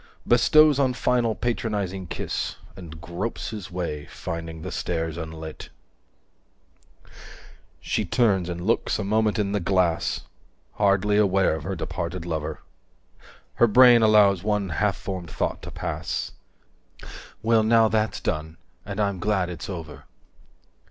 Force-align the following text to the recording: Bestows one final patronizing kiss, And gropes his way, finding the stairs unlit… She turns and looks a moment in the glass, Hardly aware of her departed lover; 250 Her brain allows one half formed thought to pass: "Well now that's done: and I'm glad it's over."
Bestows 0.27 0.79
one 0.79 0.93
final 0.95 1.35
patronizing 1.35 2.07
kiss, 2.07 2.55
And 2.75 2.99
gropes 2.99 3.51
his 3.51 3.69
way, 3.69 4.07
finding 4.07 4.63
the 4.63 4.71
stairs 4.71 5.15
unlit… 5.15 5.69
She 7.79 8.03
turns 8.03 8.49
and 8.49 8.65
looks 8.65 8.97
a 8.97 9.03
moment 9.03 9.37
in 9.37 9.51
the 9.51 9.59
glass, 9.59 10.21
Hardly 10.73 11.17
aware 11.17 11.53
of 11.53 11.61
her 11.65 11.75
departed 11.75 12.25
lover; 12.25 12.61
250 13.57 13.59
Her 13.59 13.67
brain 13.67 14.01
allows 14.01 14.41
one 14.43 14.69
half 14.69 14.97
formed 14.97 15.29
thought 15.29 15.61
to 15.61 15.69
pass: 15.69 16.31
"Well 17.43 17.61
now 17.61 17.87
that's 17.87 18.19
done: 18.19 18.57
and 18.83 18.99
I'm 18.99 19.19
glad 19.19 19.51
it's 19.51 19.69
over." 19.69 20.05